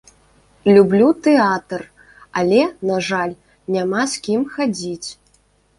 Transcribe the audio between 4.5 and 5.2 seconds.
хадзіць.